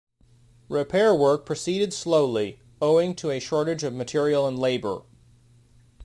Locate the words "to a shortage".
3.13-3.83